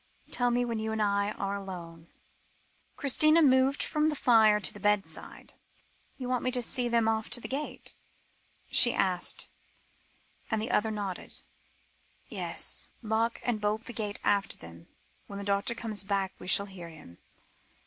Tell 0.31 0.49
me 0.49 0.65
when 0.65 0.79
you 0.79 0.91
and 0.91 0.99
I 0.99 1.29
are 1.33 1.53
alone." 1.53 2.07
Christina 2.97 3.43
moved 3.43 3.83
from 3.83 4.09
the 4.09 4.15
fire 4.15 4.59
to 4.59 4.73
the 4.73 4.79
bedside. 4.79 5.53
"You 6.17 6.27
want 6.27 6.41
me 6.43 6.49
to 6.53 6.61
see 6.63 6.87
them 6.89 7.07
off 7.07 7.27
from 7.31 7.41
the 7.41 7.47
gate?" 7.47 7.93
she 8.71 8.95
asked, 8.95 9.51
and 10.49 10.59
the 10.59 10.71
other 10.71 10.89
nodded. 10.89 11.43
"Yes. 12.27 12.87
Lock 13.03 13.41
and 13.43 13.61
bolt 13.61 13.85
the 13.85 13.93
gate 13.93 14.19
after 14.23 14.57
them. 14.57 14.87
When 15.27 15.37
the 15.37 15.45
doctor 15.45 15.75
comes 15.75 16.03
back, 16.03 16.33
we 16.39 16.47
shall 16.47 16.65
hear 16.65 16.89
him. 16.89 17.19